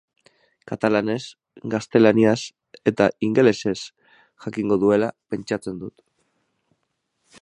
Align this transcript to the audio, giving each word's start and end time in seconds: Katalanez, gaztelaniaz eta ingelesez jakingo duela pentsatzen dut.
Katalanez, 0.69 1.17
gaztelaniaz 1.73 2.39
eta 2.93 3.07
ingelesez 3.27 3.77
jakingo 4.47 4.79
duela 4.85 5.11
pentsatzen 5.35 5.79
dut. 5.85 5.99